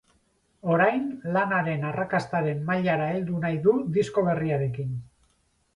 Orain, 0.75 1.03
lan 1.35 1.53
haren 1.57 1.85
arrakastaren 1.91 2.65
mailara 2.71 3.11
heldu 3.19 3.45
nahi 3.45 3.61
du 3.69 3.79
disko 3.99 4.27
berriarekin. 4.31 4.99